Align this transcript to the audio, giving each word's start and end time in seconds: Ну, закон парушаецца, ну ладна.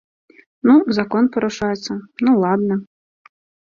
Ну, 0.69 0.75
закон 0.99 1.23
парушаецца, 1.35 1.99
ну 2.25 2.31
ладна. 2.45 2.75